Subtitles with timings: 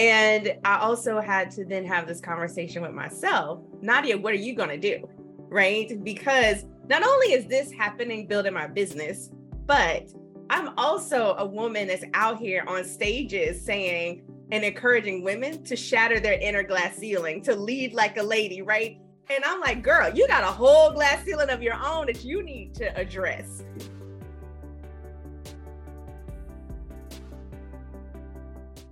[0.00, 4.54] And I also had to then have this conversation with myself Nadia, what are you
[4.54, 5.06] going to do?
[5.36, 6.02] Right?
[6.02, 9.28] Because not only is this happening building my business,
[9.66, 10.08] but
[10.48, 16.18] I'm also a woman that's out here on stages saying and encouraging women to shatter
[16.18, 18.98] their inner glass ceiling, to lead like a lady, right?
[19.28, 22.42] And I'm like, girl, you got a whole glass ceiling of your own that you
[22.42, 23.64] need to address.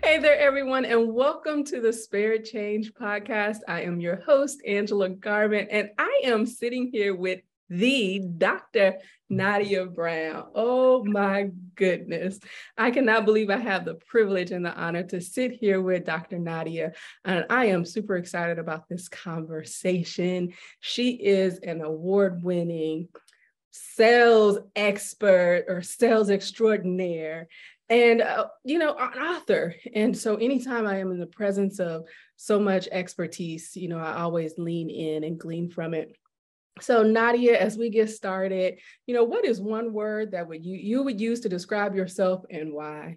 [0.02, 3.58] Hey there, everyone, and welcome to the Spared Change podcast.
[3.66, 8.98] I am your host, Angela Garmon, and I am sitting here with the Dr.
[9.28, 10.46] Nadia Brown.
[10.54, 12.38] Oh my goodness.
[12.78, 16.38] I cannot believe I have the privilege and the honor to sit here with Dr.
[16.38, 16.92] Nadia.
[17.24, 20.54] And I am super excited about this conversation.
[20.80, 23.08] She is an award winning
[23.70, 27.48] sales expert or sales extraordinaire
[27.90, 29.74] and uh, you know an author.
[29.94, 32.04] And so anytime i am in the presence of
[32.36, 36.16] so much expertise you know i always lean in and glean from it.
[36.80, 40.76] So nadia as we get started you know what is one word that would you
[40.76, 43.16] you would use to describe yourself and why?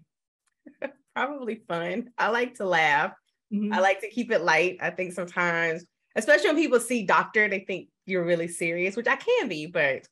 [1.16, 2.12] Probably fun.
[2.18, 3.14] I like to laugh.
[3.54, 3.74] Mm-hmm.
[3.74, 5.84] i like to keep it light i think sometimes
[6.16, 10.08] especially when people see doctor they think you're really serious which i can be but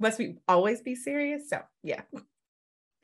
[0.00, 1.48] must we always be serious?
[1.48, 2.02] So yeah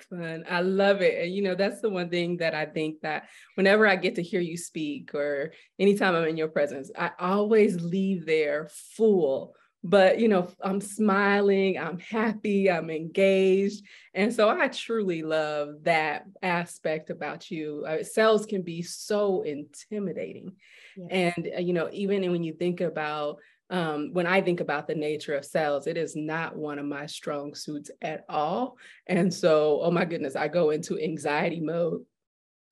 [0.02, 0.44] fun.
[0.48, 1.22] I love it.
[1.22, 4.22] And you know, that's the one thing that I think that whenever I get to
[4.22, 9.54] hear you speak or anytime I'm in your presence, I always leave there full.
[9.82, 13.82] But you know, I'm smiling, I'm happy, I'm engaged.
[14.12, 17.84] And so I truly love that aspect about you.
[17.88, 20.56] Uh, sales can be so intimidating.
[20.96, 21.06] Yeah.
[21.10, 23.38] And uh, you know, even when you think about
[23.70, 27.06] um, when I think about the nature of sales, it is not one of my
[27.06, 28.76] strong suits at all.
[29.06, 32.04] And so, oh my goodness, I go into anxiety mode.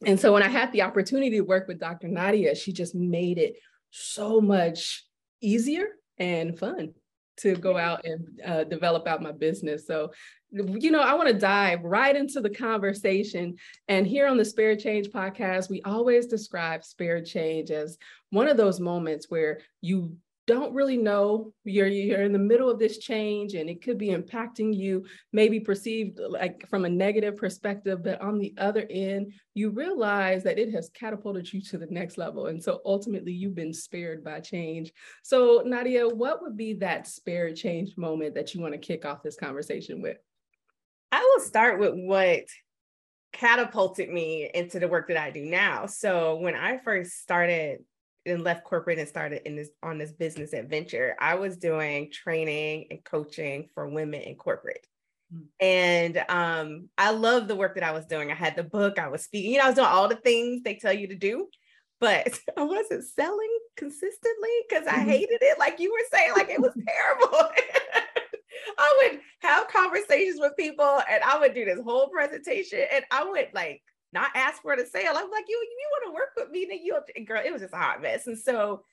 [0.05, 2.09] And so when I had the opportunity to work with Dr.
[2.09, 3.57] Nadia, she just made it
[3.91, 5.05] so much
[5.41, 5.87] easier
[6.19, 6.95] and fun
[7.39, 9.87] to go out and uh, develop out my business.
[9.87, 10.11] So,
[10.51, 13.57] you know, I want to dive right into the conversation.
[13.87, 17.97] And here on the Spared Change podcast, we always describe Spared Change as
[18.31, 20.17] one of those moments where you
[20.49, 24.09] don't really know you're you're in the middle of this change and it could be
[24.09, 29.69] impacting you maybe perceived like from a negative perspective but on the other end you
[29.69, 32.47] realize that it has catapulted you to the next level.
[32.47, 34.91] And so ultimately you've been spared by change.
[35.23, 39.23] So nadia what would be that spared change moment that you want to kick off
[39.23, 40.17] this conversation with?
[41.13, 42.45] I will start with what
[43.35, 45.85] catapulted me into the work that i do now.
[45.85, 47.81] So when i first started
[48.31, 52.87] and left corporate and started in this on this business adventure, I was doing training
[52.91, 54.87] and coaching for women in corporate.
[55.35, 55.47] Mm.
[55.61, 58.31] And um, I love the work that I was doing.
[58.31, 60.63] I had the book, I was speaking, you know, I was doing all the things
[60.63, 61.49] they tell you to do,
[62.01, 65.11] but I wasn't selling consistently because I mm-hmm.
[65.11, 65.59] hated it.
[65.59, 67.51] Like you were saying, like it was terrible.
[68.79, 73.25] I would have conversations with people and I would do this whole presentation and I
[73.25, 73.83] would like
[74.13, 75.13] not ask for the sale.
[75.15, 77.53] I'm like, you, you want to work with me, then you have to, girl, it
[77.53, 78.27] was just a hot mess.
[78.27, 78.85] And so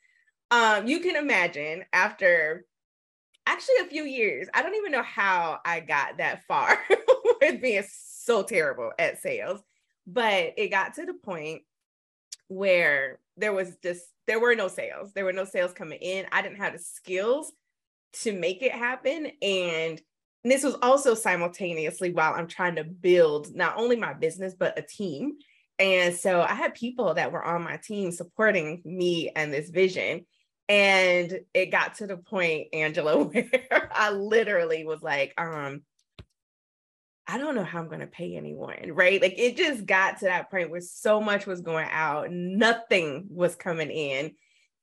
[0.52, 2.66] um, you can imagine after
[3.46, 6.78] actually a few years, I don't even know how I got that far
[7.42, 9.62] with being so terrible at sales,
[10.06, 11.62] but it got to the point
[12.48, 15.14] where there was just there were no sales.
[15.14, 16.26] There were no sales coming in.
[16.32, 17.52] I didn't have the skills
[18.22, 19.32] to make it happen.
[19.42, 20.02] And
[20.46, 24.78] and this was also simultaneously while I'm trying to build not only my business, but
[24.78, 25.38] a team.
[25.80, 30.28] And so I had people that were on my team supporting me and this vision.
[30.70, 35.82] And it got to the point, Angela, where I literally was like, um,
[37.26, 39.20] I don't know how I'm going to pay anyone, right?
[39.20, 43.56] Like it just got to that point where so much was going out, nothing was
[43.56, 44.34] coming in.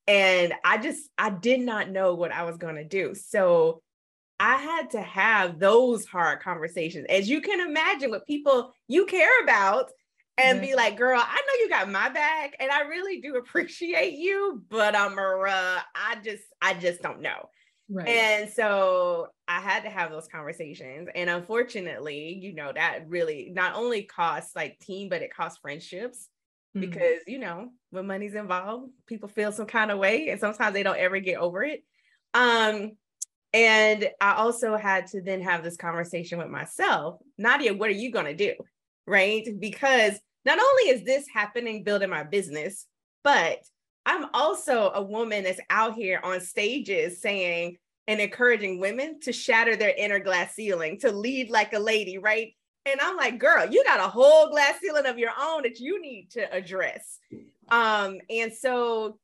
[0.08, 3.14] And I just, I did not know what I was going to do.
[3.14, 3.80] So
[4.42, 9.40] I had to have those hard conversations, as you can imagine, with people you care
[9.44, 9.92] about,
[10.36, 14.14] and be like, "Girl, I know you got my back, and I really do appreciate
[14.14, 17.50] you, but I'm a, uh, I just, I just don't know."
[17.88, 18.08] Right.
[18.08, 23.76] And so I had to have those conversations, and unfortunately, you know, that really not
[23.76, 26.28] only costs like team, but it costs friendships.
[26.76, 26.90] Mm-hmm.
[26.90, 30.82] Because you know, when money's involved, people feel some kind of way, and sometimes they
[30.82, 31.84] don't ever get over it.
[32.34, 32.96] Um,
[33.52, 38.10] and I also had to then have this conversation with myself Nadia, what are you
[38.10, 38.54] going to do?
[39.06, 39.46] Right.
[39.58, 42.86] Because not only is this happening building my business,
[43.24, 43.58] but
[44.06, 47.76] I'm also a woman that's out here on stages saying
[48.08, 52.52] and encouraging women to shatter their inner glass ceiling, to lead like a lady, right?
[52.84, 56.02] And I'm like, girl, you got a whole glass ceiling of your own that you
[56.02, 57.20] need to address.
[57.68, 59.18] Um, and so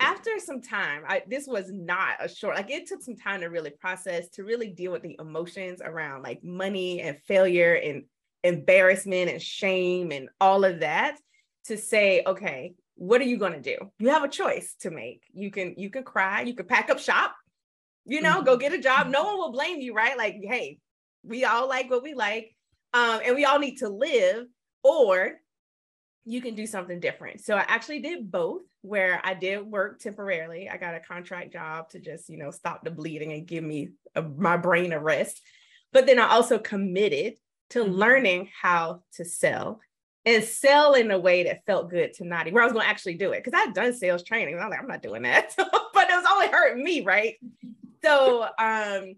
[0.00, 3.46] after some time, I, this was not a short, like it took some time to
[3.46, 8.04] really process, to really deal with the emotions around like money and failure and
[8.42, 11.16] embarrassment and shame and all of that
[11.66, 13.76] to say, okay, what are you going to do?
[13.98, 15.22] You have a choice to make.
[15.32, 17.34] You can, you can cry, you can pack up shop,
[18.04, 18.44] you know, mm-hmm.
[18.44, 19.08] go get a job.
[19.08, 20.16] No one will blame you, right?
[20.16, 20.78] Like, hey,
[21.22, 22.54] we all like what we like.
[22.92, 24.46] Um, and we all need to live,
[24.84, 25.32] or
[26.24, 27.40] you can do something different.
[27.42, 30.68] So I actually did both where I did work temporarily.
[30.68, 33.90] I got a contract job to just, you know, stop the bleeding and give me
[34.14, 35.42] a, my brain a rest.
[35.92, 37.34] But then I also committed
[37.70, 37.92] to mm-hmm.
[37.92, 39.80] learning how to sell
[40.24, 42.90] and sell in a way that felt good to Nadia, where I was going to
[42.90, 43.44] actually do it.
[43.44, 44.54] Cause I'd done sales training.
[44.54, 45.52] I was like, I'm not doing that.
[45.56, 47.34] but it was only hurting me, right?
[48.02, 49.14] So um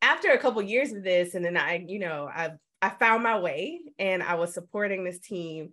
[0.00, 3.38] after a couple years of this, and then I, you know, I I found my
[3.38, 5.72] way and I was supporting this team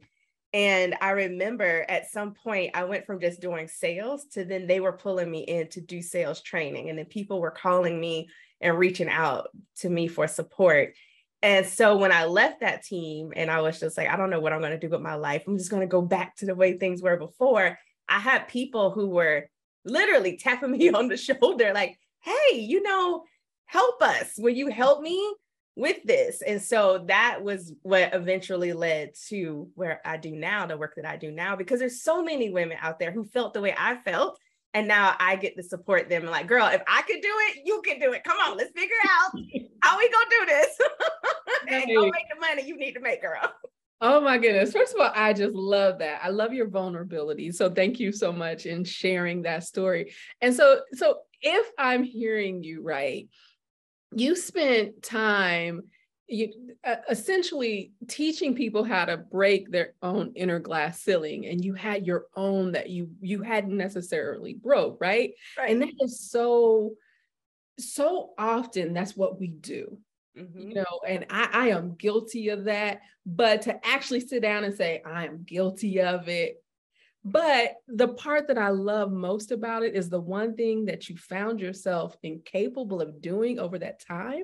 [0.56, 4.80] and I remember at some point I went from just doing sales to then they
[4.80, 6.90] were pulling me in to do sales training.
[6.90, 8.30] And then people were calling me
[8.62, 9.50] and reaching out
[9.80, 10.94] to me for support.
[11.42, 14.40] And so when I left that team and I was just like, I don't know
[14.40, 16.46] what I'm going to do with my life, I'm just going to go back to
[16.46, 17.78] the way things were before.
[18.08, 19.50] I had people who were
[19.84, 23.26] literally tapping me on the shoulder, like, hey, you know,
[23.66, 24.36] help us.
[24.38, 25.36] Will you help me?
[25.76, 26.42] With this.
[26.42, 31.06] And so that was what eventually led to where I do now, the work that
[31.06, 33.98] I do now, because there's so many women out there who felt the way I
[33.98, 34.40] felt.
[34.74, 36.26] And now I get to support them.
[36.26, 38.26] Like, girl, if I could do it, you can do it.
[38.26, 39.32] Come on, let's figure out
[39.82, 40.78] how we gonna do this.
[41.70, 43.40] and go make the money you need to make, girl.
[44.02, 44.74] Oh my goodness.
[44.74, 46.20] First of all, I just love that.
[46.22, 47.52] I love your vulnerability.
[47.52, 50.14] So thank you so much in sharing that story.
[50.42, 53.30] And so so if I'm hearing you right,
[54.16, 55.84] you spent time
[56.28, 56.52] you
[56.84, 62.06] uh, essentially teaching people how to break their own inner glass ceiling and you had
[62.06, 65.70] your own that you you hadn't necessarily broke right, right.
[65.70, 66.94] and that is so
[67.78, 69.98] so often that's what we do
[70.38, 70.70] mm-hmm.
[70.70, 74.76] you know and I, I am guilty of that but to actually sit down and
[74.76, 76.64] say i am guilty of it
[77.26, 81.18] but the part that I love most about it is the one thing that you
[81.18, 84.44] found yourself incapable of doing over that time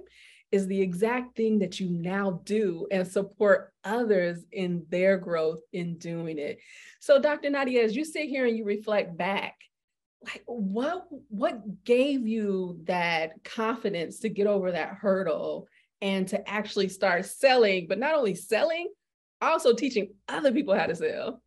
[0.51, 5.97] is the exact thing that you now do and support others in their growth in
[5.99, 6.57] doing it.
[6.99, 7.51] So Dr.
[7.51, 9.55] Nadia, as you sit here and you reflect back,
[10.23, 15.67] like what what gave you that confidence to get over that hurdle
[16.01, 18.87] and to actually start selling, but not only selling,
[19.39, 21.43] also teaching other people how to sell?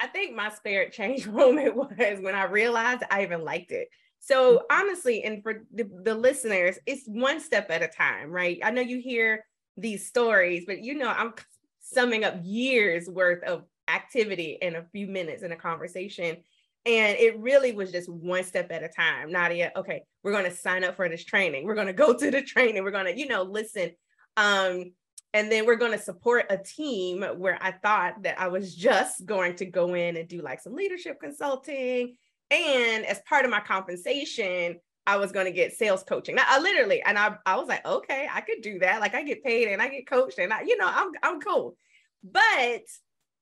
[0.00, 3.88] I think my spirit change moment was when I realized I even liked it.
[4.20, 8.58] So honestly, and for the, the, listeners, it's one step at a time, right?
[8.64, 9.44] I know you hear
[9.76, 11.34] these stories, but you know, I'm
[11.80, 16.38] summing up years worth of activity in a few minutes in a conversation.
[16.86, 19.30] And it really was just one step at a time.
[19.30, 21.64] Nadia, okay, we're going to sign up for this training.
[21.64, 22.82] We're going to go to the training.
[22.82, 23.92] We're going to, you know, listen.
[24.36, 24.92] Um,
[25.36, 29.26] and then we're going to support a team where I thought that I was just
[29.26, 32.16] going to go in and do like some leadership consulting.
[32.50, 36.36] And as part of my compensation, I was going to get sales coaching.
[36.36, 39.00] Now, I literally, and I, I was like, okay, I could do that.
[39.00, 41.76] Like I get paid and I get coached and I, you know, I'm, I'm cool.
[42.24, 42.84] But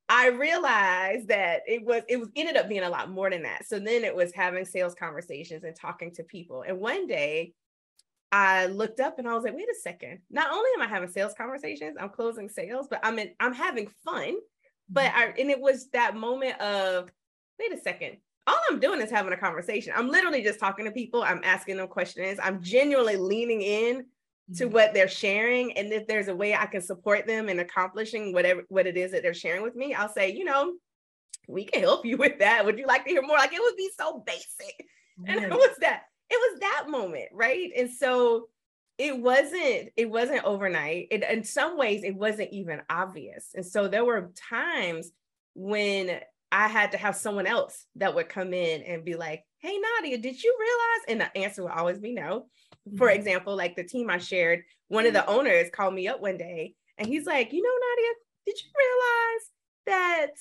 [0.08, 3.68] I realized that it was, it was ended up being a lot more than that.
[3.68, 6.64] So then it was having sales conversations and talking to people.
[6.66, 7.54] And one day
[8.34, 10.18] I looked up and I was like, wait a second.
[10.28, 13.86] Not only am I having sales conversations, I'm closing sales, but I'm in, I'm having
[14.04, 14.34] fun.
[14.88, 15.18] But mm-hmm.
[15.18, 17.12] I and it was that moment of,
[17.60, 18.16] wait a second.
[18.48, 19.92] All I'm doing is having a conversation.
[19.94, 21.22] I'm literally just talking to people.
[21.22, 22.40] I'm asking them questions.
[22.42, 24.04] I'm genuinely leaning in
[24.56, 24.74] to mm-hmm.
[24.74, 25.78] what they're sharing.
[25.78, 29.12] And if there's a way I can support them in accomplishing whatever what it is
[29.12, 30.72] that they're sharing with me, I'll say, you know,
[31.46, 32.64] we can help you with that.
[32.64, 33.38] Would you like to hear more?
[33.38, 34.74] Like it would be so basic.
[35.28, 37.70] And it was that it was that moment, right?
[37.76, 38.48] And so
[38.98, 41.08] it wasn't it wasn't overnight.
[41.10, 43.50] It, in some ways, it wasn't even obvious.
[43.54, 45.10] And so there were times
[45.54, 46.20] when
[46.52, 50.18] I had to have someone else that would come in and be like, "Hey, Nadia,
[50.18, 52.46] did you realize?" And the answer would always be no.
[52.96, 53.18] For mm-hmm.
[53.18, 55.30] example, like the team I shared, one of the mm-hmm.
[55.30, 58.14] owners called me up one day, and he's like, "You know, Nadia,
[58.46, 59.50] did you realize
[59.86, 60.34] that?"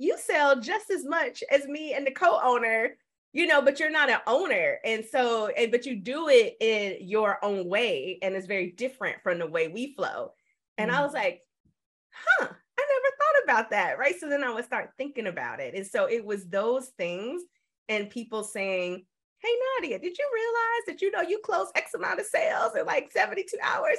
[0.00, 2.96] You sell just as much as me and the co-owner
[3.32, 4.78] you know, but you're not an owner.
[4.84, 8.18] And so, and, but you do it in your own way.
[8.22, 10.32] And it's very different from the way we flow.
[10.76, 11.42] And mm I was like,
[12.10, 13.98] huh, I never thought about that.
[13.98, 14.18] Right.
[14.18, 15.74] So then I would start thinking about it.
[15.74, 17.42] And so it was those things
[17.88, 19.04] and people saying,
[19.40, 22.84] Hey, Nadia, did you realize that, you know, you close X amount of sales in
[22.86, 23.98] like 72 hours?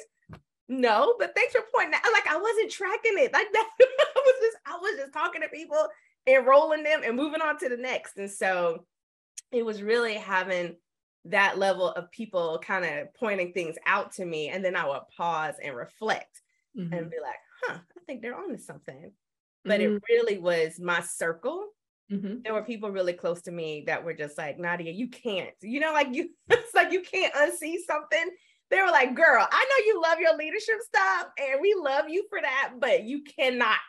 [0.70, 2.14] no, but thanks for pointing out.
[2.14, 3.34] Like I wasn't tracking it.
[3.34, 5.88] Like that I was just I was just talking to people,
[6.28, 8.18] enrolling them and moving on to the next.
[8.18, 8.86] And so
[9.52, 10.76] it was really having
[11.26, 14.50] that level of people kind of pointing things out to me.
[14.50, 16.42] And then I would pause and reflect
[16.78, 16.94] mm-hmm.
[16.94, 19.12] and be like, huh, I think they're on to something.
[19.66, 19.96] But mm-hmm.
[19.96, 21.68] it really was my circle.
[22.12, 22.42] Mm-hmm.
[22.44, 25.80] There were people really close to me that were just like, Nadia, you can't, you
[25.80, 28.30] know, like you, it's like you can't unsee something.
[28.72, 32.26] They were like, girl, I know you love your leadership stuff and we love you
[32.30, 33.80] for that, but you cannot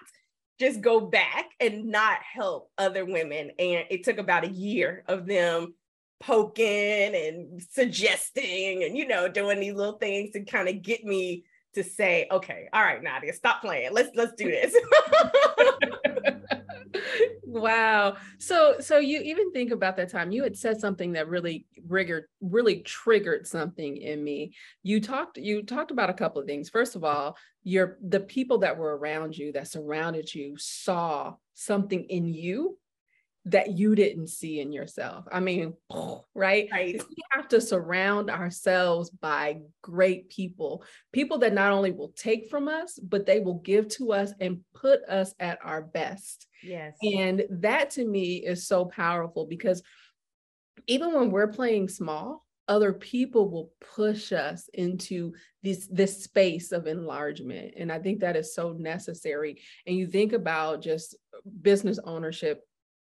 [0.60, 3.50] just go back and not help other women.
[3.58, 5.74] And it took about a year of them
[6.20, 11.44] poking and suggesting and, you know, doing these little things to kind of get me
[11.74, 13.92] to say, okay, all right, Nadia, stop playing.
[13.92, 14.76] Let's let's do this.
[17.50, 18.16] wow.
[18.38, 20.30] So so you even think about that time.
[20.30, 24.54] You had said something that really triggered really triggered something in me.
[24.82, 26.70] You talked you talked about a couple of things.
[26.70, 32.04] First of all, your the people that were around you that surrounded you saw something
[32.04, 32.78] in you
[33.46, 35.24] that you didn't see in yourself.
[35.32, 35.74] I mean,
[36.34, 36.68] right?
[36.70, 37.02] right.
[37.08, 42.68] We have to surround ourselves by great people, people that not only will take from
[42.68, 46.46] us, but they will give to us and put us at our best.
[46.62, 46.96] Yes.
[47.02, 49.82] And that to me is so powerful because
[50.86, 55.32] even when we're playing small, other people will push us into
[55.62, 60.32] this this space of enlargement and i think that is so necessary and you think
[60.32, 61.16] about just
[61.62, 62.62] business ownership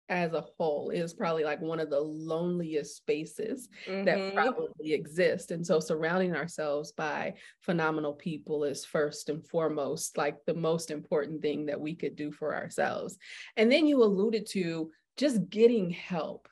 [0.09, 4.03] as a whole is probably like one of the loneliest spaces mm-hmm.
[4.03, 10.37] that probably exist and so surrounding ourselves by phenomenal people is first and foremost like
[10.45, 13.17] the most important thing that we could do for ourselves
[13.55, 16.49] and then you alluded to just getting help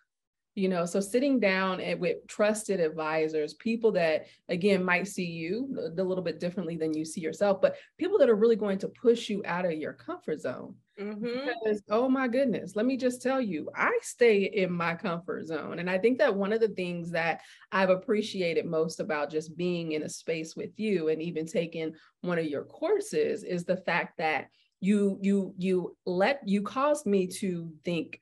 [0.56, 5.78] you know so sitting down and with trusted advisors people that again might see you
[5.98, 8.88] a little bit differently than you see yourself but people that are really going to
[8.90, 11.50] push you out of your comfort zone mm-hmm.
[11.64, 15.80] because oh my goodness let me just tell you i stay in my comfort zone
[15.80, 17.42] and i think that one of the things that
[17.72, 22.38] i've appreciated most about just being in a space with you and even taking one
[22.38, 24.48] of your courses is the fact that
[24.80, 28.22] you you you let you caused me to think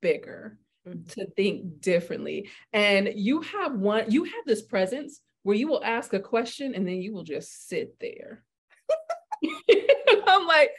[0.00, 1.04] bigger Mm-hmm.
[1.10, 2.48] to think differently.
[2.72, 6.84] And you have one, you have this presence where you will ask a question and
[6.84, 8.42] then you will just sit there.
[10.26, 10.70] I'm like,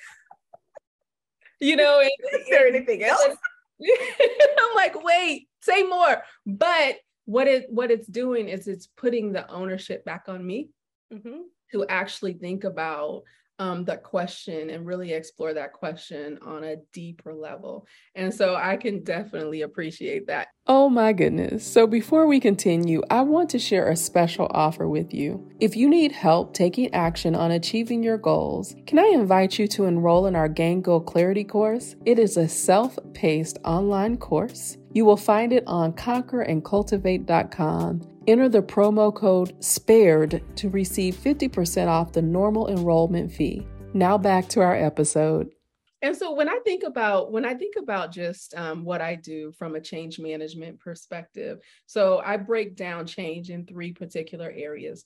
[1.64, 3.36] you know, is there anything else?
[3.82, 6.24] I'm like, wait, say more.
[6.46, 10.70] But what it what it's doing is it's putting the ownership back on me
[11.12, 11.42] mm-hmm.
[11.72, 13.24] to actually think about
[13.60, 17.88] um, that question and really explore that question on a deeper level.
[18.16, 20.48] And so I can definitely appreciate that.
[20.66, 21.66] Oh my goodness.
[21.66, 25.52] So before we continue, I want to share a special offer with you.
[25.60, 29.86] If you need help taking action on achieving your goals, can I invite you to
[29.86, 31.96] enroll in our Gang Goal Clarity course?
[32.06, 34.78] It is a self paced online course.
[34.94, 42.14] You will find it on conquerandcultivate.com Enter the promo code SPARED to receive 50% off
[42.14, 43.68] the normal enrollment fee.
[43.94, 45.50] Now back to our episode.
[46.02, 49.52] And so when I think about when I think about just um, what I do
[49.54, 55.06] from a change management perspective, so I break down change in three particular areas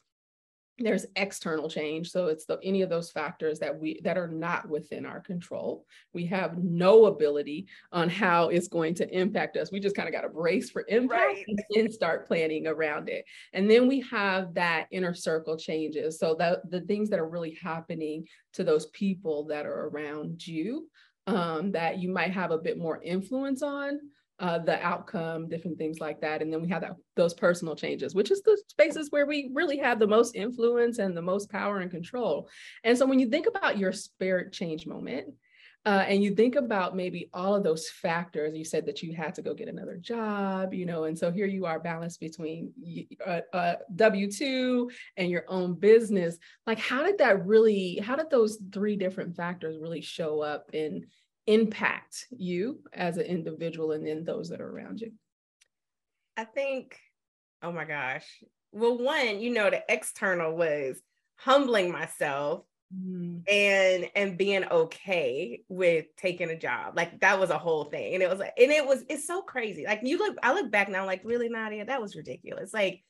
[0.79, 2.12] there's external change.
[2.12, 5.86] So it's the any of those factors that we that are not within our control.
[6.13, 9.72] We have no ability on how it's going to impact us.
[9.72, 11.46] We just kind of got to brace for impact right.
[11.48, 13.25] and then start planning around it.
[13.53, 16.19] And then we have that inner circle changes.
[16.19, 20.88] So that the things that are really happening to those people that are around you
[21.27, 24.00] um, that you might have a bit more influence on
[24.39, 26.41] uh, the outcome, different things like that.
[26.41, 29.77] And then we have that, those personal changes, which is the spaces where we really
[29.77, 32.48] have the most influence and the most power and control.
[32.84, 35.34] And so when you think about your spared change moment,
[35.86, 39.34] uh, and you think about maybe all of those factors, you said that you had
[39.34, 42.74] to go get another job, you know, and so here you are balanced between
[43.25, 46.38] uh, uh, W 2 and your own business.
[46.65, 51.06] Like, how did that really, how did those three different factors really show up in
[51.48, 55.13] impact you as an individual and then those that are around you?
[56.36, 57.00] I think,
[57.63, 58.25] oh my gosh.
[58.72, 61.01] Well, one, you know, the external was
[61.38, 63.42] humbling myself mm.
[63.50, 66.96] and and being okay with taking a job.
[66.96, 68.13] Like that was a whole thing.
[68.13, 69.86] And it was like, and it was it's so crazy.
[69.86, 72.74] Like you look, I look back now, like, really, Nadia, that was ridiculous.
[72.74, 73.04] Like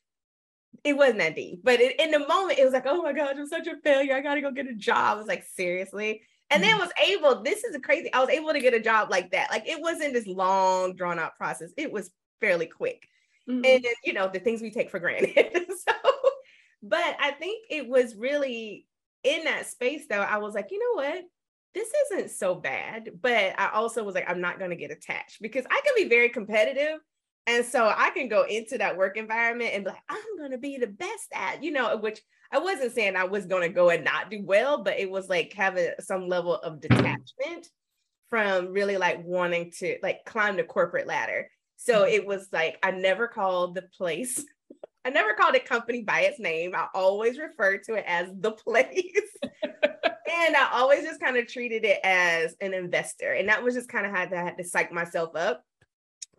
[0.84, 1.62] it wasn't that deep.
[1.64, 4.16] But it, in the moment, it was like, oh my gosh, I'm such a failure.
[4.16, 5.16] I gotta go get a job.
[5.16, 6.82] I was like, seriously and then mm-hmm.
[6.82, 9.68] was able this is crazy i was able to get a job like that like
[9.68, 13.08] it wasn't this long drawn out process it was fairly quick
[13.50, 13.66] mm-hmm.
[13.66, 15.36] and you know the things we take for granted
[15.88, 15.94] so
[16.84, 18.88] but i think it was really
[19.28, 21.24] in that space though, I was like, you know what?
[21.74, 23.12] This isn't so bad.
[23.22, 26.10] But I also was like, I'm not going to get attached because I can be
[26.10, 27.00] very competitive.
[27.46, 30.58] And so I can go into that work environment and be like, I'm going to
[30.58, 32.20] be the best at, you know, which
[32.52, 35.30] I wasn't saying I was going to go and not do well, but it was
[35.30, 37.70] like having some level of detachment
[38.30, 41.50] from really like wanting to like climb the corporate ladder.
[41.78, 42.14] So mm-hmm.
[42.14, 44.44] it was like I never called the place.
[45.06, 46.76] I never called a company by its name.
[46.76, 49.32] I always referred to it as the place.
[49.44, 53.32] and I always just kind of treated it as an investor.
[53.32, 55.64] And that was just kind of how I had to psych myself up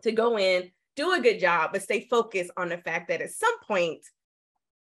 [0.03, 3.31] to go in, do a good job, but stay focused on the fact that at
[3.31, 4.05] some point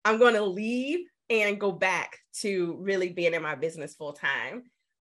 [0.04, 4.64] I'm going to leave and go back to really being in my business full time.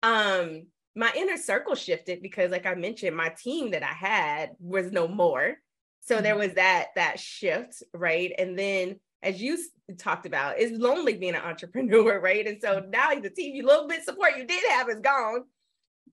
[0.03, 4.91] Um, my inner circle shifted because like i mentioned my team that i had was
[4.91, 5.57] no more.
[6.03, 6.25] So mm-hmm.
[6.25, 8.33] there was that that shift right?
[8.39, 9.59] And then as you
[9.99, 12.47] talked about it's lonely being an entrepreneur right?
[12.47, 12.91] And so mm-hmm.
[12.91, 15.45] now the team you little bit support you did have is gone.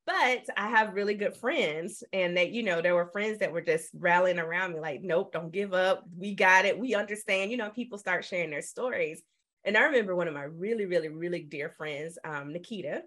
[0.05, 3.61] But i have really good friends and that you know there were friends that were
[3.61, 6.05] just rallying around me like nope don't give up.
[6.15, 6.77] We got it.
[6.77, 7.51] We understand.
[7.51, 9.23] You know people start sharing their stories
[9.67, 13.03] and i remember one of my really really really dear friends um, nikita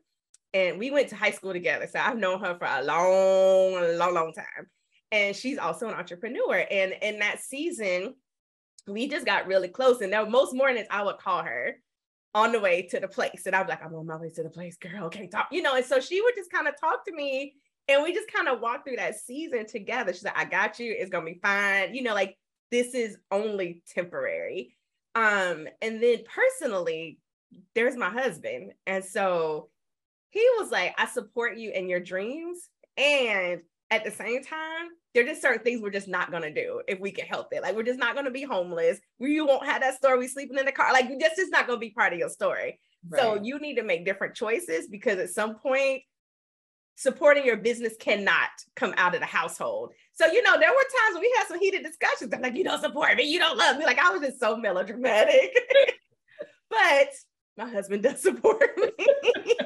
[0.53, 1.87] and we went to high school together.
[1.87, 4.67] So I've known her for a long, long, long time.
[5.13, 6.67] And she's also an entrepreneur.
[6.71, 8.15] And in that season,
[8.87, 10.01] we just got really close.
[10.01, 11.77] And now most mornings I would call her
[12.35, 13.43] on the way to the place.
[13.47, 15.05] And I was like, I'm on my way to the place, girl.
[15.05, 15.75] Okay, talk, you know.
[15.75, 17.55] And so she would just kind of talk to me.
[17.89, 20.13] And we just kind of walked through that season together.
[20.13, 20.95] She's like, I got you.
[20.97, 21.95] It's gonna be fine.
[21.95, 22.37] You know, like
[22.71, 24.77] this is only temporary.
[25.15, 27.19] Um, and then personally,
[27.75, 28.73] there's my husband.
[28.87, 29.69] And so
[30.31, 32.69] he was like, I support you in your dreams.
[32.97, 36.83] And at the same time, there are just certain things we're just not gonna do
[36.87, 37.63] if we can help it.
[37.63, 39.01] Like we're just not gonna be homeless.
[39.19, 40.19] We won't have that story.
[40.19, 40.93] We sleeping in the car.
[40.93, 42.79] Like that's just not gonna be part of your story.
[43.09, 43.21] Right.
[43.21, 46.03] So you need to make different choices because at some point,
[46.97, 49.93] supporting your business cannot come out of the household.
[50.13, 52.33] So you know, there were times when we had some heated discussions.
[52.35, 53.85] I'm like, you don't support me, you don't love me.
[53.85, 55.57] Like I was just so melodramatic.
[56.71, 57.09] but
[57.57, 58.91] my husband does support me.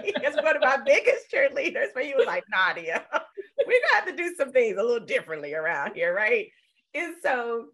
[0.05, 4.17] He's one of my biggest cheerleaders, but he was like, Nadia, we're gonna have to
[4.17, 6.49] do some things a little differently around here, right?
[6.95, 7.67] And so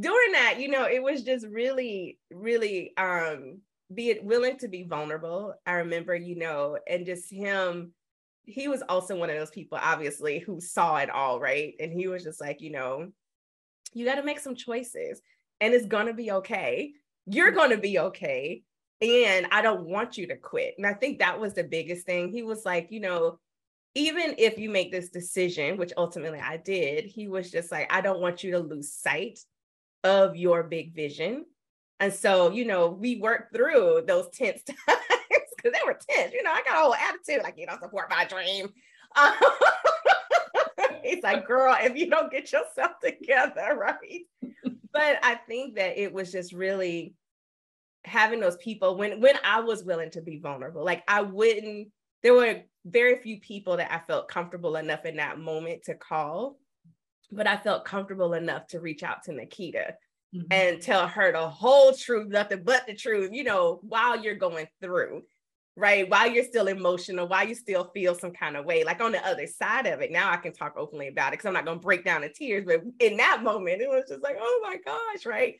[0.00, 3.60] during that, you know, it was just really, really um
[3.92, 5.54] be willing to be vulnerable.
[5.64, 7.92] I remember, you know, and just him,
[8.46, 11.74] he was also one of those people, obviously, who saw it all, right?
[11.80, 13.10] And he was just like, you know,
[13.92, 15.20] you got to make some choices
[15.60, 16.92] and it's gonna be okay.
[17.26, 17.56] You're mm.
[17.56, 18.62] gonna be okay
[19.00, 20.74] and I don't want you to quit.
[20.78, 22.30] And I think that was the biggest thing.
[22.30, 23.38] He was like, you know,
[23.94, 28.00] even if you make this decision, which ultimately I did, he was just like, I
[28.00, 29.40] don't want you to lose sight
[30.04, 31.46] of your big vision.
[31.98, 35.15] And so, you know, we worked through those tense times
[35.66, 36.32] because they were tense.
[36.32, 38.68] You know, I got a whole attitude like, you don't support my dream.
[39.16, 39.32] Um,
[41.02, 44.22] it's like, girl, if you don't get yourself together, right?
[44.92, 47.14] but I think that it was just really
[48.04, 50.84] having those people when when I was willing to be vulnerable.
[50.84, 51.88] Like I wouldn't
[52.22, 56.56] there were very few people that I felt comfortable enough in that moment to call,
[57.30, 59.94] but I felt comfortable enough to reach out to Nikita
[60.34, 60.46] mm-hmm.
[60.50, 64.66] and tell her the whole truth, nothing but the truth, you know, while you're going
[64.80, 65.22] through,
[65.76, 66.08] right?
[66.08, 69.26] While you're still emotional, while you still feel some kind of way, like on the
[69.26, 70.10] other side of it.
[70.10, 72.32] Now I can talk openly about it because I'm not going to break down in
[72.32, 75.56] tears, but in that moment, it was just like, oh my gosh, right?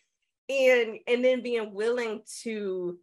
[0.49, 2.99] and and then being willing to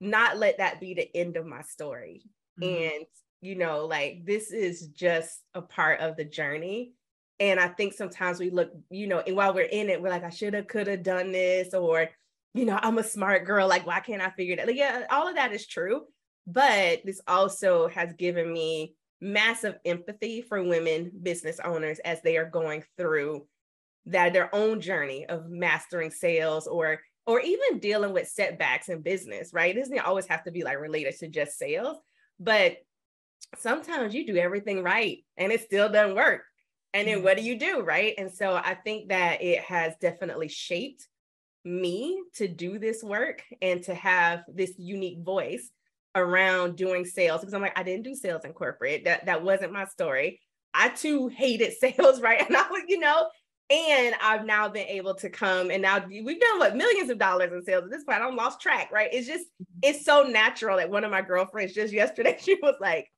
[0.00, 2.22] not let that be the end of my story
[2.60, 2.94] mm-hmm.
[2.94, 3.06] and
[3.42, 6.92] you know like this is just a part of the journey
[7.38, 10.24] and i think sometimes we look you know and while we're in it we're like
[10.24, 12.08] i should have could have done this or
[12.54, 15.28] you know i'm a smart girl like why can't i figure that like yeah all
[15.28, 16.02] of that is true
[16.46, 22.48] but this also has given me massive empathy for women business owners as they are
[22.48, 23.46] going through
[24.06, 29.52] that their own journey of mastering sales or or even dealing with setbacks in business,
[29.52, 29.76] right?
[29.76, 31.98] It doesn't always have to be like related to just sales,
[32.40, 32.78] but
[33.56, 36.42] sometimes you do everything right and it still doesn't work.
[36.92, 37.24] And then mm-hmm.
[37.24, 38.14] what do you do, right?
[38.18, 41.06] And so I think that it has definitely shaped
[41.64, 45.70] me to do this work and to have this unique voice
[46.14, 49.04] around doing sales because I'm like I didn't do sales in corporate.
[49.04, 50.40] That that wasn't my story.
[50.74, 52.44] I too hated sales, right?
[52.46, 53.28] And I was, you know,
[53.70, 57.52] and I've now been able to come and now we've done what millions of dollars
[57.52, 58.20] in sales at this point.
[58.20, 59.08] I'm lost track, right?
[59.12, 59.78] It's just, mm-hmm.
[59.82, 63.08] it's so natural that one of my girlfriends just yesterday, she was like,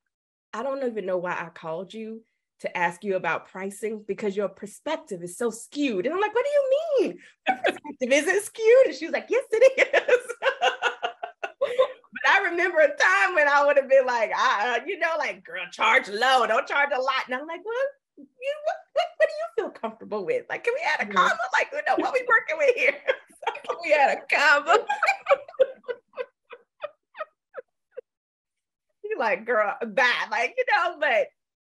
[0.53, 2.23] I don't even know why I called you
[2.61, 6.05] to ask you about pricing because your perspective is so skewed.
[6.05, 7.19] And I'm like, what do you mean?
[7.49, 8.87] My perspective isn't skewed.
[8.87, 10.02] And she was like, yes, it is.
[12.53, 15.65] Remember a time when I would have been like, I, uh, you know, like, girl,
[15.71, 17.27] charge low, don't charge a lot.
[17.27, 17.87] And I'm like, well,
[18.17, 18.27] you,
[18.65, 20.47] what, what, what do you feel comfortable with?
[20.49, 21.39] Like, can we add a comma?
[21.53, 22.95] Like, you know, what we working with here?
[23.67, 24.79] can we add a comma?
[29.05, 31.27] You're like, girl, bad, like, you know, but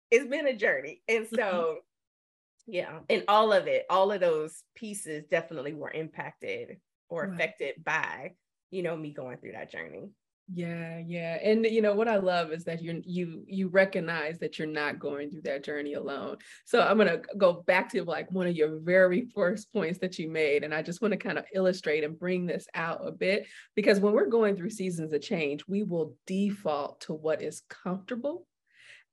[0.10, 1.02] it's been a journey.
[1.08, 2.74] And so, mm-hmm.
[2.74, 6.78] yeah, and all of it, all of those pieces definitely were impacted
[7.10, 8.32] or affected by,
[8.72, 10.10] you know, me going through that journey.
[10.54, 11.40] Yeah, yeah.
[11.44, 15.00] And you know what I love is that you're you you recognize that you're not
[15.00, 16.38] going through that journey alone.
[16.66, 20.20] So I'm going to go back to like one of your very first points that
[20.20, 23.12] you made and I just want to kind of illustrate and bring this out a
[23.12, 27.64] bit because when we're going through seasons of change, we will default to what is
[27.68, 28.46] comfortable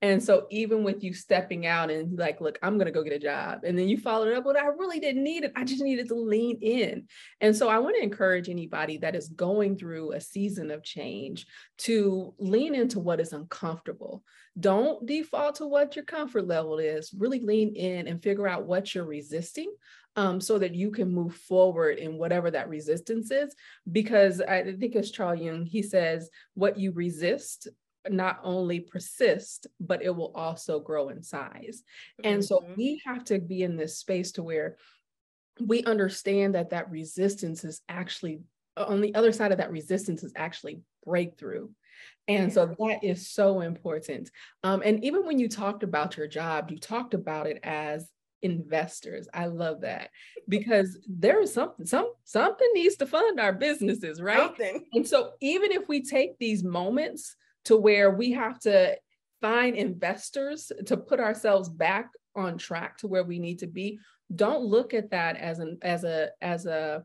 [0.02, 3.18] and so even with you stepping out and like, look, I'm gonna go get a
[3.20, 3.60] job.
[3.64, 5.52] And then you followed up, but I really didn't need it.
[5.54, 7.06] I just needed to lean in.
[7.40, 11.46] And so I want to encourage anybody that is going through a season of change
[11.78, 14.24] to lean into what is uncomfortable.
[14.58, 17.14] Don't default to what your comfort level is.
[17.16, 19.72] Really lean in and figure out what you're resisting
[20.16, 23.54] um, so that you can move forward in whatever that resistance is.
[23.90, 27.68] Because I think it's Charles Jung, he says, what you resist
[28.08, 31.82] not only persist, but it will also grow in size.
[32.20, 32.32] Mm-hmm.
[32.32, 32.74] And so mm-hmm.
[32.76, 34.76] we have to be in this space to where
[35.60, 38.40] we understand that that resistance is actually
[38.76, 41.68] on the other side of that resistance is actually breakthrough.
[42.28, 42.54] And yeah.
[42.54, 44.30] so that is so important.
[44.64, 48.08] Um, and even when you talked about your job, you talked about it as
[48.42, 49.28] investors.
[49.32, 50.10] I love that
[50.48, 54.38] because there is something, some something needs to fund our businesses, right?
[54.38, 54.86] Something.
[54.92, 58.96] And so even if we take these moments to where we have to
[59.40, 63.98] find investors to put ourselves back on track to where we need to be.
[64.34, 67.04] Don't look at that as an as a as a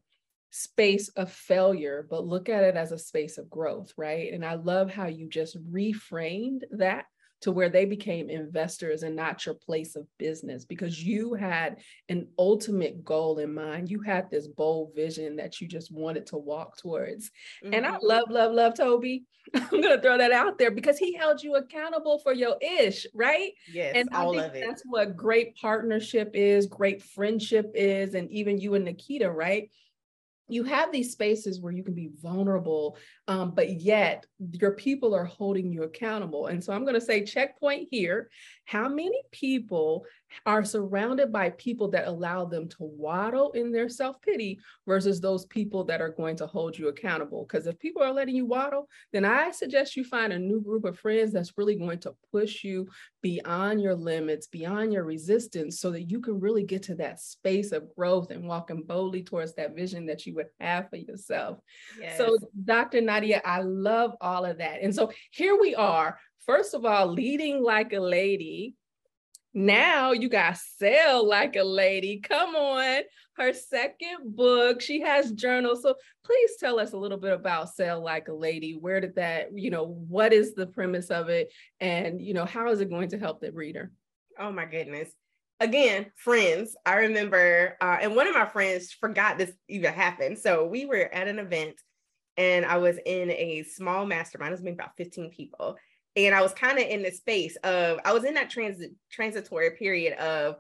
[0.49, 4.31] space of failure but look at it as a space of growth right?
[4.31, 7.05] And i love how you just reframed that
[7.41, 11.77] to where they became investors and not your place of business because you had
[12.09, 13.89] an ultimate goal in mind.
[13.89, 17.31] You had this bold vision that you just wanted to walk towards.
[17.63, 17.73] Mm-hmm.
[17.73, 18.07] And I mm-hmm.
[18.07, 19.25] love, love, love Toby.
[19.53, 23.05] I'm going to throw that out there because he held you accountable for your ish,
[23.13, 23.51] right?
[23.71, 24.63] Yes, and all of it.
[24.67, 29.69] That's what great partnership is, great friendship is, and even you and Nikita, right?
[30.47, 35.25] You have these spaces where you can be vulnerable, um, but yet your people are
[35.25, 36.47] holding you accountable.
[36.47, 38.29] And so I'm going to say, checkpoint here.
[38.67, 40.05] How many people
[40.45, 45.45] are surrounded by people that allow them to waddle in their self pity versus those
[45.45, 47.47] people that are going to hold you accountable?
[47.47, 50.83] Because if people are letting you waddle, then I suggest you find a new group
[50.83, 52.89] of friends that's really going to push you
[53.21, 57.71] beyond your limits, beyond your resistance, so that you can really get to that space
[57.71, 61.57] of growth and walking boldly towards that vision that you would have for yourself.
[62.01, 62.17] Yes.
[62.17, 62.99] So, Dr.
[62.99, 64.81] Nadia, I love all of that.
[64.81, 66.19] And so here we are.
[66.47, 68.75] First of all, leading like a lady,
[69.53, 72.19] now you got sell like a lady.
[72.19, 73.01] Come on.
[73.35, 74.81] Her second book.
[74.81, 75.81] She has journals.
[75.83, 78.75] So please tell us a little bit about Sell Like a Lady.
[78.75, 81.51] Where did that, you know, what is the premise of it?
[81.79, 83.91] And, you know, how is it going to help the reader?
[84.39, 85.09] Oh my goodness.
[85.59, 86.75] Again, friends.
[86.85, 90.37] I remember, uh, and one of my friends forgot this even happened.
[90.37, 91.75] So we were at an event
[92.37, 94.49] and I was in a small mastermind.
[94.49, 95.77] It was maybe about 15 people
[96.17, 99.71] and I was kind of in the space of I was in that transit transitory
[99.71, 100.57] period of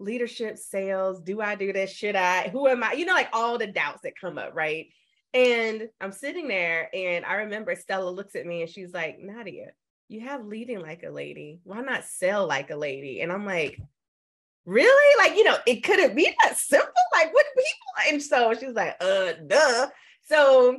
[0.00, 1.20] leadership, sales.
[1.20, 1.92] Do I do this?
[1.92, 2.48] Should I?
[2.48, 2.92] Who am I?
[2.92, 4.86] You know, like all the doubts that come up, right?
[5.32, 9.68] And I'm sitting there, and I remember Stella looks at me and she's like, Nadia,
[10.08, 11.60] you have leading like a lady.
[11.62, 13.20] Why not sell like a lady?
[13.20, 13.80] And I'm like,
[14.66, 15.24] really?
[15.24, 16.90] Like, you know, it couldn't be that simple.
[17.14, 18.12] Like, what people?
[18.12, 19.88] And so she's like, uh, duh.
[20.24, 20.78] So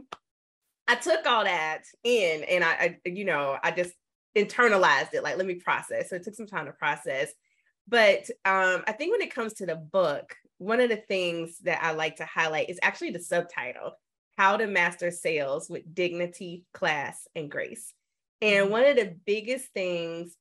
[0.87, 3.93] I took all that in and I, I, you know, I just
[4.35, 6.09] internalized it like let me process.
[6.09, 7.31] So it took some time to process.
[7.87, 11.83] But um, i think when it comes to the book one of the things that
[11.83, 13.93] i like to highlight is actually the subtitle
[14.37, 17.93] how to master sales with dignity class and grace.
[18.41, 18.71] And mm-hmm.
[18.71, 20.35] one of the biggest things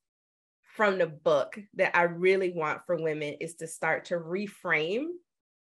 [0.75, 5.07] from the book that i really want for women is to start to reframe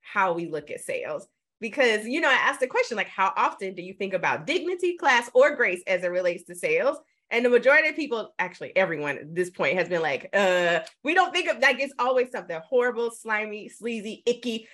[0.00, 1.26] how we look at sales.
[1.60, 4.96] Because you know i asked the question like how often do you think about dignity
[4.96, 6.96] class or grace as it relates to sales
[7.30, 11.14] and the majority of people, actually everyone at this point, has been like, uh, we
[11.14, 14.68] don't think of like it's always something horrible, slimy, sleazy, icky,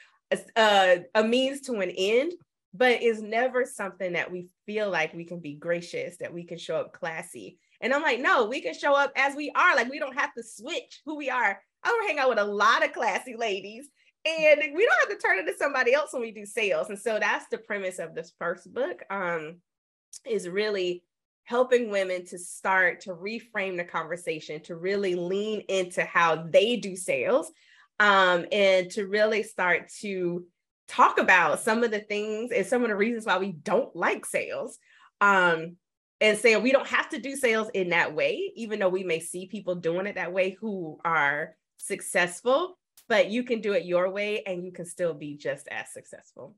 [0.57, 2.33] uh, a means to an end,
[2.75, 6.59] but is never something that we feel like we can be gracious, that we can
[6.59, 7.59] show up classy.
[7.81, 9.77] And I'm like, no, we can show up as we are.
[9.77, 11.61] Like we don't have to switch who we are.
[11.85, 13.89] I don't hang out with a lot of classy ladies.
[14.25, 16.89] And we don't have to turn into somebody else when we do sales.
[16.89, 19.03] And so that's the premise of this first book.
[19.09, 19.61] Um,
[20.25, 21.03] is really
[21.47, 26.95] helping women to start to reframe the conversation, to really lean into how they do
[26.97, 27.51] sales,
[27.99, 30.45] um, and to really start to
[30.89, 34.27] talk about some of the things and some of the reasons why we don't like
[34.27, 34.79] sales.
[35.21, 35.77] Um,
[36.21, 39.21] and saying we don't have to do sales in that way, even though we may
[39.21, 42.79] see people doing it that way who are successful,
[43.09, 46.57] but you can do it your way and you can still be just as successful.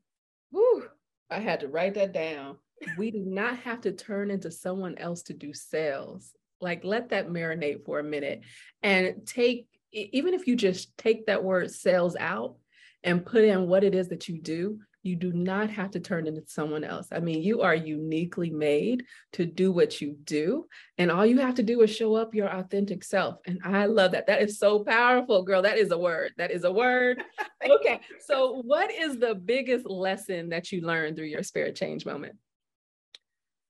[0.51, 0.85] Whew,
[1.29, 2.57] I had to write that down.
[2.97, 6.33] We do not have to turn into someone else to do sales.
[6.61, 8.43] Like, let that marinate for a minute
[8.83, 12.57] and take, even if you just take that word sales out
[13.05, 16.27] and put in what it is that you do, you do not have to turn
[16.27, 17.09] into someone else.
[17.13, 20.67] I mean, you are uniquely made to do what you do.
[20.99, 23.37] And all you have to do is show up your authentic self.
[23.47, 24.27] And I love that.
[24.27, 25.63] That is so powerful, girl.
[25.63, 26.33] That is a word.
[26.37, 27.23] That is a word.
[27.71, 28.01] okay.
[28.27, 32.37] So, what is the biggest lesson that you learned through your spared change moment?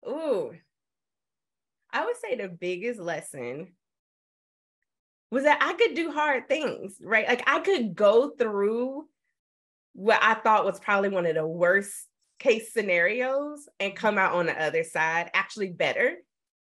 [0.07, 0.53] Ooh,
[1.91, 3.69] I would say the biggest lesson
[5.31, 7.27] was that I could do hard things, right?
[7.27, 9.07] Like I could go through
[9.95, 12.07] what I thought was probably one of the worst
[12.39, 16.17] case scenarios and come out on the other side actually better.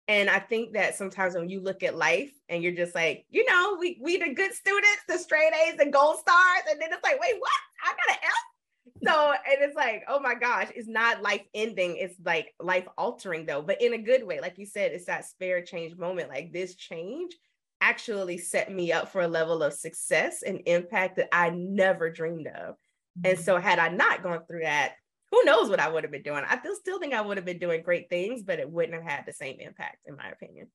[0.07, 3.45] And I think that sometimes when you look at life and you're just like, you
[3.47, 7.03] know, we we the good students, the straight A's and gold stars, and then it's
[7.03, 7.51] like, wait, what?
[7.83, 8.54] I got an F.
[9.03, 13.47] So and it's like, oh my gosh, it's not life ending, it's like life altering
[13.47, 14.41] though, but in a good way.
[14.41, 16.29] Like you said, it's that spare change moment.
[16.29, 17.35] Like this change
[17.81, 22.47] actually set me up for a level of success and impact that I never dreamed
[22.47, 22.77] of.
[23.23, 24.95] And so had I not gone through that,
[25.31, 26.45] who knows what I would have been doing?
[26.49, 29.11] I still still think I would have been doing great things, but it wouldn't have
[29.11, 30.69] had the same impact, in my opinion.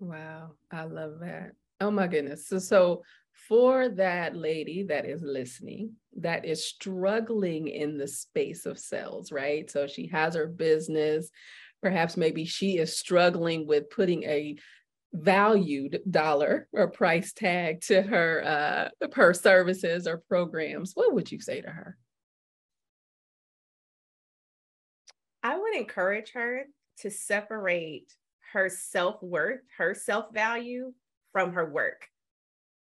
[0.00, 1.52] Wow, I love that.
[1.80, 2.48] Oh my goodness.
[2.48, 3.02] So so
[3.48, 9.70] for that lady that is listening, that is struggling in the space of sales, right?
[9.70, 11.30] So she has her business.
[11.82, 14.56] Perhaps maybe she is struggling with putting a
[15.14, 21.40] valued dollar or price tag to her uh her services or programs what would you
[21.40, 21.96] say to her
[25.42, 26.64] i would encourage her
[26.98, 28.12] to separate
[28.52, 30.92] her self-worth her self-value
[31.32, 32.06] from her work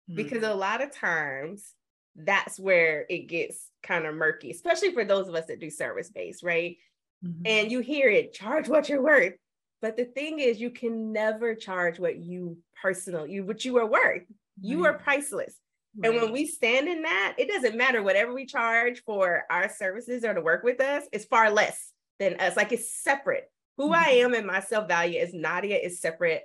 [0.10, 0.16] mm-hmm.
[0.16, 1.74] because a lot of times
[2.16, 6.10] that's where it gets kind of murky especially for those of us that do service
[6.10, 6.78] based right
[7.26, 7.42] mm-hmm.
[7.46, 9.34] and you hear it charge what you're worth
[9.82, 13.86] but the thing is, you can never charge what you personal, you what you are
[13.86, 14.24] worth.
[14.62, 15.56] You are priceless.
[15.98, 16.12] Right.
[16.12, 20.24] And when we stand in that, it doesn't matter whatever we charge for our services
[20.24, 22.56] or to work with us, it's far less than us.
[22.56, 23.52] Like it's separate.
[23.78, 24.06] Who mm-hmm.
[24.06, 26.44] I am and my self value as Nadia is separate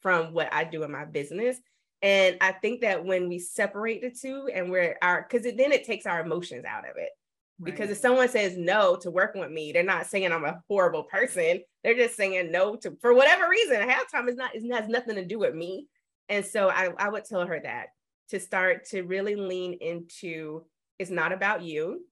[0.00, 1.58] from what I do in my business.
[2.02, 5.84] And I think that when we separate the two and we're our, because then it
[5.84, 7.10] takes our emotions out of it.
[7.60, 7.72] Right.
[7.72, 11.02] Because if someone says no to working with me, they're not saying I'm a horrible
[11.02, 11.60] person.
[11.82, 13.80] They're just saying no to for whatever reason.
[13.88, 15.88] Half time is not it has nothing to do with me.
[16.28, 17.86] And so I, I would tell her that
[18.28, 20.62] to start to really lean into
[20.98, 22.04] it's not about you.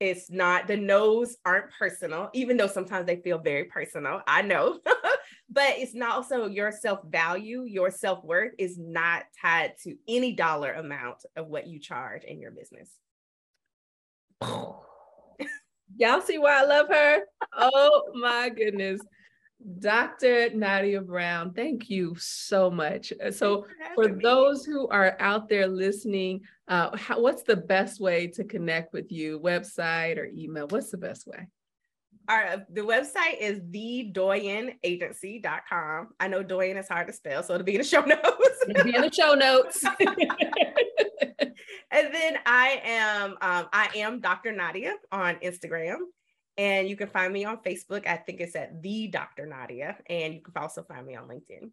[0.00, 4.20] It's not the no's aren't personal, even though sometimes they feel very personal.
[4.26, 4.80] I know,
[5.52, 10.32] but it's not also your self value, your self worth is not tied to any
[10.32, 12.88] dollar amount of what you charge in your business.
[15.96, 17.20] Y'all see why I love her?
[17.54, 19.00] Oh my goodness.
[19.78, 20.50] Dr.
[20.54, 23.12] Nadia Brown, thank you so much.
[23.24, 28.26] Uh, so, for those who are out there listening, uh, how, what's the best way
[28.28, 29.38] to connect with you?
[29.38, 30.66] Website or email?
[30.66, 31.46] What's the best way?
[32.28, 36.08] All right, the website is thedoyenneagency.com.
[36.20, 38.64] I know Doyenne is hard to spell, so it'll be in the show notes.
[38.68, 39.82] it'll be in the show notes.
[41.90, 44.52] and then I am um, I am Dr.
[44.52, 45.96] Nadia on Instagram.
[46.58, 48.06] And you can find me on Facebook.
[48.06, 49.46] I think it's at the Dr.
[49.46, 49.96] Nadia.
[50.08, 51.70] And you can also find me on LinkedIn.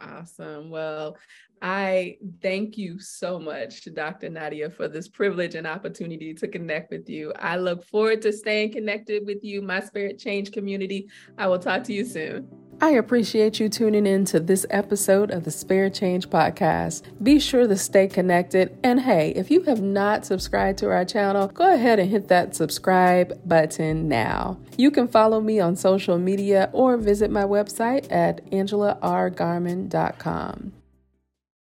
[0.00, 0.70] Awesome.
[0.70, 1.16] Well,
[1.62, 4.28] I thank you so much, Dr.
[4.28, 7.32] Nadia, for this privilege and opportunity to connect with you.
[7.38, 11.08] I look forward to staying connected with you, my spared change community.
[11.38, 12.48] I will talk to you soon.
[12.78, 17.04] I appreciate you tuning in to this episode of the Spared Change Podcast.
[17.22, 18.78] Be sure to stay connected.
[18.84, 22.54] And hey, if you have not subscribed to our channel, go ahead and hit that
[22.54, 24.58] subscribe button now.
[24.76, 29.85] You can follow me on social media or visit my website at angelargarmon.com.
[29.94, 30.75] Amazon.com.